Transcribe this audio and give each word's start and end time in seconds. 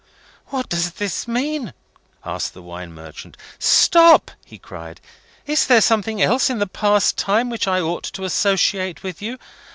"What 0.47 0.67
does 0.67 0.93
this 0.93 1.27
mean?" 1.27 1.75
asked 2.25 2.55
the 2.55 2.63
wine 2.63 2.91
merchant. 2.91 3.37
"Stop!" 3.59 4.31
he 4.43 4.57
cried. 4.57 4.99
"Is 5.45 5.67
there 5.67 5.79
something 5.79 6.19
else 6.23 6.49
in 6.49 6.57
the 6.57 6.65
past 6.65 7.17
time 7.19 7.51
which 7.51 7.67
I 7.67 7.81
ought 7.81 8.05
to 8.05 8.23
associate 8.23 9.03
with 9.03 9.21
you? 9.21 9.37